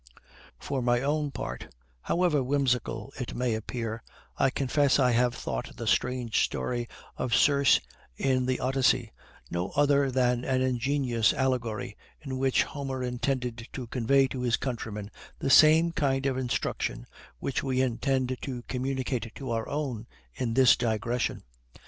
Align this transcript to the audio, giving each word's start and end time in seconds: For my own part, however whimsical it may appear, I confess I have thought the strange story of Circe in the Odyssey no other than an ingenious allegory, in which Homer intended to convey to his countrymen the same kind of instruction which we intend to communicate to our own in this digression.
For 0.57 0.81
my 0.81 1.01
own 1.01 1.29
part, 1.29 1.71
however 2.01 2.41
whimsical 2.41 3.13
it 3.19 3.35
may 3.35 3.53
appear, 3.53 4.01
I 4.35 4.49
confess 4.49 4.97
I 4.97 5.11
have 5.11 5.35
thought 5.35 5.77
the 5.77 5.85
strange 5.85 6.43
story 6.43 6.89
of 7.17 7.35
Circe 7.35 7.79
in 8.17 8.47
the 8.47 8.59
Odyssey 8.59 9.11
no 9.51 9.69
other 9.75 10.09
than 10.09 10.43
an 10.43 10.63
ingenious 10.63 11.35
allegory, 11.35 11.95
in 12.19 12.39
which 12.39 12.63
Homer 12.63 13.03
intended 13.03 13.67
to 13.73 13.85
convey 13.85 14.27
to 14.29 14.41
his 14.41 14.57
countrymen 14.57 15.11
the 15.37 15.51
same 15.51 15.91
kind 15.91 16.25
of 16.25 16.35
instruction 16.35 17.05
which 17.37 17.61
we 17.61 17.79
intend 17.79 18.35
to 18.41 18.63
communicate 18.63 19.31
to 19.35 19.51
our 19.51 19.69
own 19.69 20.07
in 20.33 20.55
this 20.55 20.75
digression. 20.75 21.43